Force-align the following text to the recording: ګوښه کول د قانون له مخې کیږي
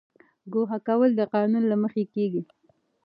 ګوښه 0.53 0.79
کول 0.87 1.11
د 1.15 1.21
قانون 1.33 1.63
له 1.71 1.75
مخې 1.83 2.03
کیږي 2.13 2.41